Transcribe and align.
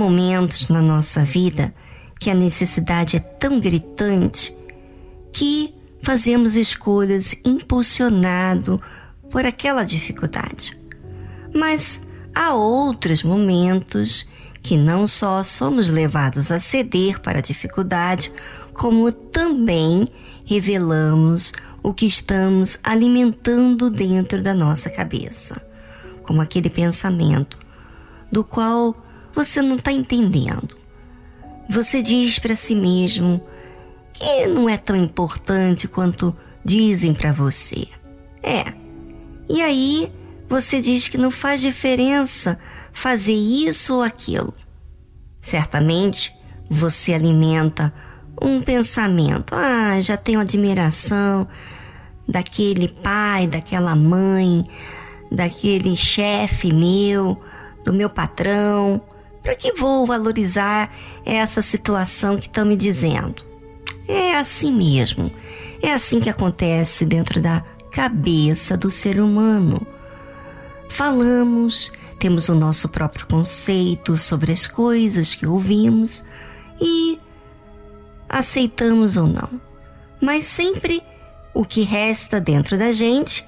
momentos 0.00 0.70
na 0.70 0.80
nossa 0.80 1.22
vida 1.22 1.74
que 2.18 2.30
a 2.30 2.34
necessidade 2.34 3.18
é 3.18 3.20
tão 3.20 3.60
gritante 3.60 4.56
que 5.30 5.74
fazemos 6.02 6.56
escolhas 6.56 7.36
impulsionado 7.44 8.80
por 9.30 9.44
aquela 9.44 9.84
dificuldade. 9.84 10.72
Mas 11.54 12.00
há 12.34 12.54
outros 12.54 13.22
momentos 13.22 14.26
que 14.62 14.78
não 14.78 15.06
só 15.06 15.44
somos 15.44 15.90
levados 15.90 16.50
a 16.50 16.58
ceder 16.58 17.20
para 17.20 17.40
a 17.40 17.42
dificuldade, 17.42 18.32
como 18.72 19.12
também 19.12 20.08
revelamos 20.46 21.52
o 21.82 21.92
que 21.92 22.06
estamos 22.06 22.78
alimentando 22.82 23.90
dentro 23.90 24.42
da 24.42 24.54
nossa 24.54 24.88
cabeça, 24.88 25.60
como 26.22 26.40
aquele 26.40 26.70
pensamento 26.70 27.58
do 28.32 28.42
qual 28.42 28.96
você 29.32 29.62
não 29.62 29.76
está 29.76 29.92
entendendo. 29.92 30.76
Você 31.68 32.02
diz 32.02 32.38
para 32.38 32.56
si 32.56 32.74
mesmo 32.74 33.40
que 34.12 34.46
não 34.46 34.68
é 34.68 34.76
tão 34.76 34.96
importante 34.96 35.86
quanto 35.86 36.36
dizem 36.64 37.14
para 37.14 37.32
você. 37.32 37.86
É. 38.42 38.72
E 39.48 39.62
aí 39.62 40.12
você 40.48 40.80
diz 40.80 41.08
que 41.08 41.16
não 41.16 41.30
faz 41.30 41.60
diferença 41.60 42.58
fazer 42.92 43.34
isso 43.34 43.94
ou 43.94 44.02
aquilo. 44.02 44.52
Certamente 45.40 46.32
você 46.68 47.14
alimenta 47.14 47.92
um 48.40 48.60
pensamento. 48.60 49.54
Ah, 49.54 50.00
já 50.00 50.16
tenho 50.16 50.40
admiração 50.40 51.46
daquele 52.28 52.88
pai, 52.88 53.46
daquela 53.46 53.94
mãe, 53.94 54.64
daquele 55.30 55.96
chefe 55.96 56.72
meu, 56.72 57.40
do 57.84 57.92
meu 57.92 58.08
patrão. 58.08 59.00
Para 59.42 59.54
que 59.54 59.72
vou 59.72 60.04
valorizar 60.04 60.94
essa 61.24 61.62
situação 61.62 62.36
que 62.36 62.46
estão 62.46 62.64
me 62.64 62.76
dizendo? 62.76 63.44
É 64.06 64.36
assim 64.36 64.72
mesmo. 64.72 65.30
É 65.82 65.92
assim 65.92 66.20
que 66.20 66.28
acontece 66.28 67.06
dentro 67.06 67.40
da 67.40 67.64
cabeça 67.90 68.76
do 68.76 68.90
ser 68.90 69.20
humano. 69.20 69.86
Falamos, 70.90 71.90
temos 72.18 72.48
o 72.48 72.54
nosso 72.54 72.88
próprio 72.88 73.26
conceito 73.26 74.18
sobre 74.18 74.52
as 74.52 74.66
coisas 74.66 75.34
que 75.34 75.46
ouvimos 75.46 76.24
e 76.80 77.18
aceitamos 78.28 79.16
ou 79.16 79.26
não. 79.26 79.60
Mas 80.20 80.44
sempre 80.44 81.02
o 81.54 81.64
que 81.64 81.82
resta 81.82 82.40
dentro 82.40 82.76
da 82.76 82.92
gente 82.92 83.46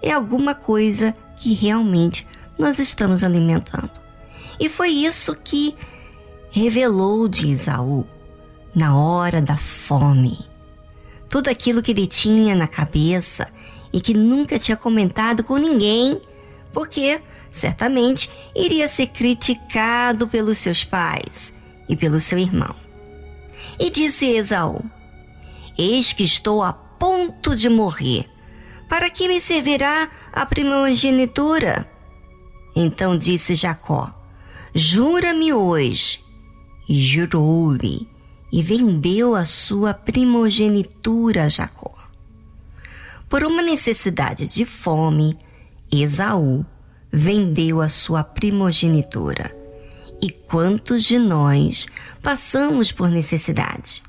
é 0.00 0.12
alguma 0.12 0.54
coisa 0.54 1.14
que 1.36 1.52
realmente 1.52 2.26
nós 2.58 2.78
estamos 2.78 3.22
alimentando. 3.24 4.03
E 4.58 4.68
foi 4.68 4.90
isso 4.90 5.34
que 5.36 5.74
revelou 6.50 7.28
de 7.28 7.46
Isaú 7.46 8.06
na 8.74 8.96
hora 8.96 9.40
da 9.40 9.56
fome. 9.56 10.38
Tudo 11.28 11.48
aquilo 11.48 11.82
que 11.82 11.90
ele 11.90 12.06
tinha 12.06 12.54
na 12.54 12.68
cabeça 12.68 13.48
e 13.92 14.00
que 14.00 14.14
nunca 14.14 14.58
tinha 14.58 14.76
comentado 14.76 15.42
com 15.42 15.56
ninguém 15.56 16.20
porque 16.72 17.20
certamente 17.50 18.28
iria 18.54 18.88
ser 18.88 19.06
criticado 19.08 20.26
pelos 20.26 20.58
seus 20.58 20.84
pais 20.84 21.54
e 21.88 21.96
pelo 21.96 22.20
seu 22.20 22.38
irmão. 22.38 22.74
E 23.78 23.90
disse 23.90 24.26
Esaú: 24.26 24.84
Eis 25.78 26.12
que 26.12 26.24
estou 26.24 26.62
a 26.62 26.72
ponto 26.72 27.54
de 27.54 27.68
morrer. 27.68 28.28
Para 28.88 29.08
que 29.08 29.26
me 29.26 29.40
servirá 29.40 30.08
a 30.32 30.44
primogenitura? 30.44 31.88
Então 32.76 33.16
disse 33.16 33.54
Jacó: 33.54 34.12
Jura-me 34.76 35.52
hoje. 35.52 36.20
E 36.88 37.00
jurou-lhe, 37.00 38.08
e 38.52 38.60
vendeu 38.60 39.36
a 39.36 39.44
sua 39.44 39.94
primogenitura 39.94 41.44
a 41.44 41.48
Jacó. 41.48 41.92
Por 43.28 43.44
uma 43.44 43.62
necessidade 43.62 44.48
de 44.48 44.64
fome, 44.64 45.38
Esaú 45.92 46.66
vendeu 47.12 47.80
a 47.80 47.88
sua 47.88 48.24
primogenitura. 48.24 49.56
E 50.20 50.28
quantos 50.28 51.04
de 51.04 51.20
nós 51.20 51.86
passamos 52.20 52.90
por 52.90 53.08
necessidade? 53.08 54.02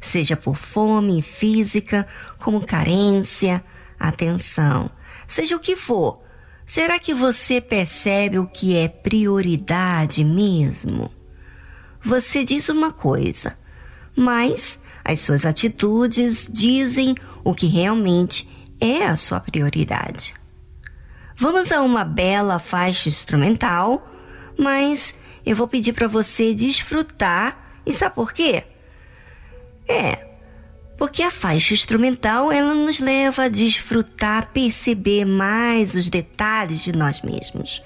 Seja 0.00 0.36
por 0.36 0.56
fome 0.56 1.22
física, 1.22 2.04
como 2.40 2.66
carência, 2.66 3.62
atenção, 3.96 4.90
seja 5.28 5.54
o 5.54 5.60
que 5.60 5.76
for. 5.76 6.20
Será 6.66 6.98
que 6.98 7.12
você 7.12 7.60
percebe 7.60 8.38
o 8.38 8.46
que 8.46 8.76
é 8.76 8.88
prioridade 8.88 10.24
mesmo? 10.24 11.12
Você 12.00 12.42
diz 12.42 12.70
uma 12.70 12.90
coisa, 12.90 13.56
mas 14.16 14.78
as 15.04 15.20
suas 15.20 15.44
atitudes 15.44 16.48
dizem 16.50 17.14
o 17.42 17.54
que 17.54 17.66
realmente 17.66 18.48
é 18.80 19.04
a 19.04 19.16
sua 19.16 19.40
prioridade. 19.40 20.34
Vamos 21.36 21.70
a 21.70 21.82
uma 21.82 22.04
bela 22.04 22.58
faixa 22.58 23.10
instrumental, 23.10 24.10
mas 24.58 25.14
eu 25.44 25.54
vou 25.54 25.68
pedir 25.68 25.92
para 25.92 26.08
você 26.08 26.54
desfrutar. 26.54 27.80
E 27.84 27.92
sabe 27.92 28.14
por 28.14 28.32
quê? 28.32 28.64
É, 29.86 30.33
porque 30.96 31.22
a 31.22 31.30
faixa 31.30 31.74
instrumental 31.74 32.52
ela 32.52 32.74
nos 32.74 33.00
leva 33.00 33.44
a 33.44 33.48
desfrutar, 33.48 34.52
perceber 34.52 35.24
mais 35.24 35.94
os 35.94 36.08
detalhes 36.08 36.82
de 36.82 36.92
nós 36.92 37.22
mesmos 37.22 37.82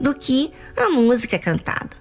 do 0.00 0.14
que 0.14 0.50
a 0.76 0.88
música 0.88 1.38
cantada, 1.38 1.96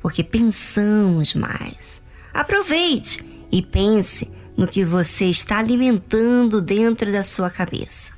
porque 0.00 0.24
pensamos 0.24 1.34
mais. 1.34 2.02
Aproveite 2.32 3.24
e 3.52 3.62
pense 3.62 4.30
no 4.56 4.66
que 4.66 4.84
você 4.84 5.26
está 5.26 5.58
alimentando 5.58 6.60
dentro 6.60 7.12
da 7.12 7.22
sua 7.22 7.50
cabeça. 7.50 8.12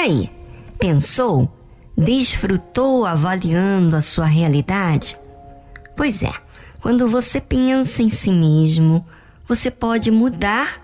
Aí, 0.00 0.30
pensou? 0.78 1.50
Desfrutou 1.96 3.04
avaliando 3.04 3.96
a 3.96 4.00
sua 4.00 4.26
realidade? 4.26 5.18
Pois 5.96 6.22
é, 6.22 6.32
quando 6.80 7.08
você 7.08 7.40
pensa 7.40 8.02
em 8.02 8.08
si 8.08 8.32
mesmo, 8.32 9.06
você 9.46 9.70
pode 9.70 10.10
mudar 10.10 10.82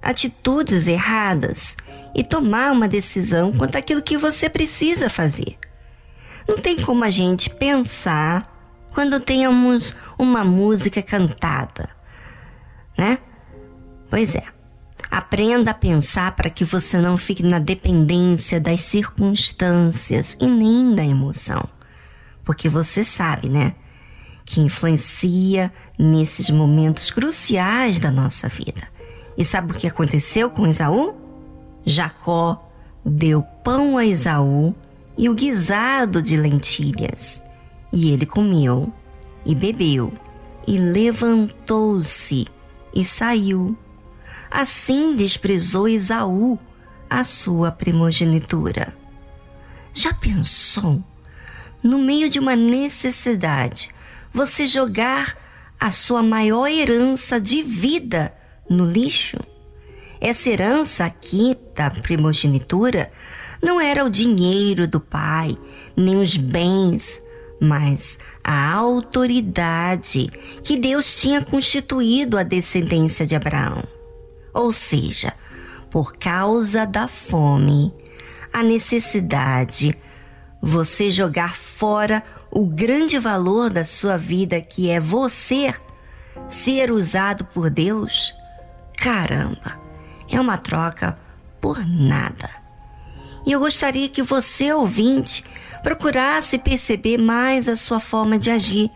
atitudes 0.00 0.86
erradas 0.86 1.76
e 2.14 2.22
tomar 2.22 2.72
uma 2.72 2.88
decisão 2.88 3.52
quanto 3.52 3.76
àquilo 3.76 4.02
que 4.02 4.16
você 4.16 4.48
precisa 4.48 5.08
fazer. 5.08 5.58
Não 6.46 6.58
tem 6.58 6.80
como 6.80 7.04
a 7.04 7.10
gente 7.10 7.50
pensar 7.50 8.42
quando 8.92 9.18
temos 9.18 9.94
uma 10.18 10.44
música 10.44 11.02
cantada, 11.02 11.88
né? 12.96 13.18
Pois 14.10 14.34
é. 14.34 14.61
Aprenda 15.12 15.72
a 15.72 15.74
pensar 15.74 16.34
para 16.34 16.48
que 16.48 16.64
você 16.64 16.96
não 16.96 17.18
fique 17.18 17.42
na 17.42 17.58
dependência 17.58 18.58
das 18.58 18.80
circunstâncias 18.80 20.38
e 20.40 20.46
nem 20.46 20.94
da 20.94 21.04
emoção. 21.04 21.68
Porque 22.42 22.66
você 22.66 23.04
sabe, 23.04 23.50
né? 23.50 23.74
Que 24.42 24.62
influencia 24.62 25.70
nesses 25.98 26.48
momentos 26.48 27.10
cruciais 27.10 28.00
da 28.00 28.10
nossa 28.10 28.48
vida. 28.48 28.88
E 29.36 29.44
sabe 29.44 29.72
o 29.72 29.74
que 29.74 29.86
aconteceu 29.86 30.48
com 30.48 30.66
Esaú? 30.66 31.14
Jacó 31.84 32.66
deu 33.04 33.42
pão 33.62 33.98
a 33.98 34.06
Esaú 34.06 34.74
e 35.18 35.28
o 35.28 35.34
guisado 35.34 36.22
de 36.22 36.38
lentilhas. 36.38 37.42
E 37.92 38.12
ele 38.12 38.24
comeu 38.24 38.90
e 39.44 39.54
bebeu 39.54 40.10
e 40.66 40.78
levantou-se 40.78 42.46
e 42.94 43.04
saiu. 43.04 43.76
Assim 44.54 45.16
desprezou 45.16 45.88
Esaú 45.88 46.58
a 47.08 47.24
sua 47.24 47.72
primogenitura. 47.72 48.94
Já 49.94 50.12
pensou? 50.12 51.02
No 51.82 51.98
meio 51.98 52.28
de 52.28 52.38
uma 52.38 52.54
necessidade, 52.54 53.88
você 54.30 54.66
jogar 54.66 55.38
a 55.80 55.90
sua 55.90 56.22
maior 56.22 56.66
herança 56.66 57.40
de 57.40 57.62
vida 57.62 58.34
no 58.68 58.84
lixo? 58.84 59.38
Essa 60.20 60.50
herança 60.50 61.06
aqui 61.06 61.56
da 61.74 61.90
primogenitura 61.90 63.10
não 63.62 63.80
era 63.80 64.04
o 64.04 64.10
dinheiro 64.10 64.86
do 64.86 65.00
pai, 65.00 65.56
nem 65.96 66.18
os 66.18 66.36
bens, 66.36 67.22
mas 67.58 68.18
a 68.44 68.74
autoridade 68.74 70.28
que 70.62 70.78
Deus 70.78 71.18
tinha 71.22 71.40
constituído 71.40 72.36
a 72.36 72.42
descendência 72.42 73.24
de 73.24 73.34
Abraão. 73.34 73.82
Ou 74.52 74.72
seja, 74.72 75.32
por 75.90 76.16
causa 76.16 76.86
da 76.86 77.08
fome, 77.08 77.92
a 78.52 78.62
necessidade, 78.62 79.94
você 80.60 81.10
jogar 81.10 81.56
fora 81.56 82.22
o 82.50 82.66
grande 82.66 83.18
valor 83.18 83.70
da 83.70 83.84
sua 83.84 84.16
vida 84.16 84.60
que 84.60 84.90
é 84.90 85.00
você 85.00 85.74
ser 86.48 86.90
usado 86.90 87.44
por 87.46 87.70
Deus? 87.70 88.34
Caramba, 88.96 89.80
é 90.30 90.40
uma 90.40 90.56
troca 90.56 91.18
por 91.60 91.84
nada. 91.86 92.48
E 93.44 93.52
eu 93.52 93.58
gostaria 93.58 94.08
que 94.08 94.22
você, 94.22 94.72
ouvinte, 94.72 95.44
procurasse 95.82 96.58
perceber 96.58 97.18
mais 97.18 97.68
a 97.68 97.74
sua 97.74 97.98
forma 97.98 98.38
de 98.38 98.50
agir, 98.50 98.90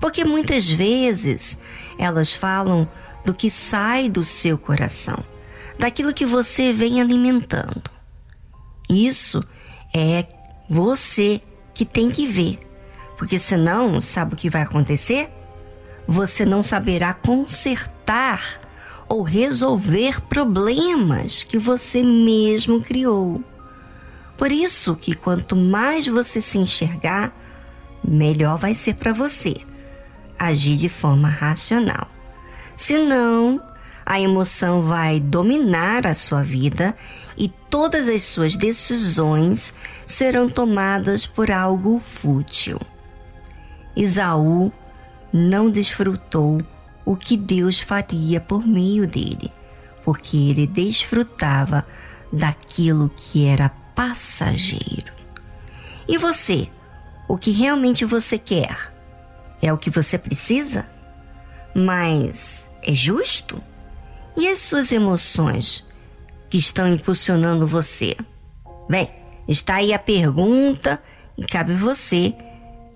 porque 0.00 0.24
muitas 0.24 0.68
vezes 0.68 1.58
elas 1.98 2.32
falam 2.32 2.88
do 3.24 3.34
que 3.34 3.50
sai 3.50 4.08
do 4.08 4.24
seu 4.24 4.58
coração, 4.58 5.24
daquilo 5.78 6.12
que 6.12 6.26
você 6.26 6.72
vem 6.72 7.00
alimentando. 7.00 7.90
Isso 8.88 9.44
é 9.94 10.26
você 10.68 11.40
que 11.74 11.84
tem 11.84 12.10
que 12.10 12.26
ver, 12.26 12.58
porque 13.16 13.38
senão, 13.38 14.00
sabe 14.00 14.34
o 14.34 14.36
que 14.36 14.50
vai 14.50 14.62
acontecer? 14.62 15.30
Você 16.06 16.44
não 16.44 16.62
saberá 16.62 17.14
consertar 17.14 18.60
ou 19.08 19.22
resolver 19.22 20.20
problemas 20.22 21.44
que 21.44 21.58
você 21.58 22.02
mesmo 22.02 22.80
criou. 22.80 23.42
Por 24.36 24.50
isso 24.50 24.96
que 24.96 25.14
quanto 25.14 25.54
mais 25.54 26.06
você 26.06 26.40
se 26.40 26.58
enxergar, 26.58 27.32
melhor 28.02 28.58
vai 28.58 28.74
ser 28.74 28.94
para 28.94 29.12
você 29.12 29.54
agir 30.38 30.76
de 30.76 30.88
forma 30.88 31.28
racional. 31.28 32.08
Senão, 32.74 33.60
a 34.04 34.20
emoção 34.20 34.82
vai 34.82 35.20
dominar 35.20 36.06
a 36.06 36.14
sua 36.14 36.42
vida 36.42 36.94
e 37.36 37.48
todas 37.48 38.08
as 38.08 38.22
suas 38.22 38.56
decisões 38.56 39.72
serão 40.06 40.48
tomadas 40.48 41.26
por 41.26 41.50
algo 41.50 41.98
fútil. 41.98 42.80
Isaú 43.96 44.72
não 45.32 45.70
desfrutou 45.70 46.60
o 47.04 47.16
que 47.16 47.36
Deus 47.36 47.80
faria 47.80 48.40
por 48.40 48.66
meio 48.66 49.06
dele, 49.06 49.52
porque 50.04 50.36
ele 50.36 50.66
desfrutava 50.66 51.86
daquilo 52.32 53.10
que 53.14 53.46
era 53.46 53.68
passageiro. 53.94 55.12
E 56.08 56.18
você? 56.18 56.68
O 57.28 57.38
que 57.38 57.50
realmente 57.50 58.04
você 58.04 58.38
quer? 58.38 58.92
É 59.60 59.72
o 59.72 59.78
que 59.78 59.90
você 59.90 60.18
precisa? 60.18 60.86
Mas 61.74 62.70
é 62.82 62.94
justo? 62.94 63.62
E 64.36 64.48
as 64.48 64.58
suas 64.58 64.92
emoções 64.92 65.86
que 66.48 66.58
estão 66.58 66.88
impulsionando 66.88 67.66
você? 67.66 68.16
Bem, 68.88 69.10
está 69.48 69.76
aí 69.76 69.92
a 69.92 69.98
pergunta 69.98 71.02
e 71.36 71.44
cabe 71.44 71.74
você 71.74 72.34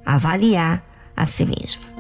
avaliar 0.04 0.84
a 1.16 1.26
si 1.26 1.44
mesmo. 1.44 1.95